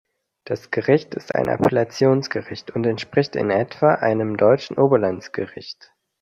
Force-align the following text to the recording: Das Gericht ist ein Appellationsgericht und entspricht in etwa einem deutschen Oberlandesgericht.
Das 0.45 0.71
Gericht 0.71 1.13
ist 1.13 1.35
ein 1.35 1.47
Appellationsgericht 1.47 2.71
und 2.71 2.87
entspricht 2.87 3.35
in 3.35 3.51
etwa 3.51 3.93
einem 3.93 4.35
deutschen 4.35 4.77
Oberlandesgericht. 4.79 5.93